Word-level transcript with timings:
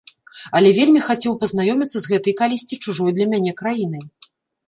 Але 0.59 0.69
вельмі 0.77 1.01
хацеў 1.07 1.35
пазнаёміцца 1.43 1.97
з 2.05 2.13
гэтай 2.13 2.33
калісьці 2.41 2.79
чужой 2.85 3.11
для 3.19 3.25
мяне 3.35 3.51
краінай. 3.59 4.05